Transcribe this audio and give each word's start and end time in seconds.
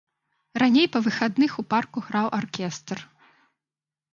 Раней 0.61 0.87
па 0.95 1.01
выхадных 1.09 1.51
у 1.63 1.65
парку 1.73 1.97
граў 2.07 2.27
аркестр. 2.39 2.97